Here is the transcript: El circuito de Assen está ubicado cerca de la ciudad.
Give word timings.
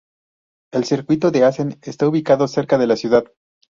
El 0.73 0.83
circuito 0.83 1.29
de 1.29 1.43
Assen 1.45 1.77
está 1.83 2.07
ubicado 2.07 2.47
cerca 2.47 2.79
de 2.79 2.87
la 2.87 2.95
ciudad. 2.95 3.25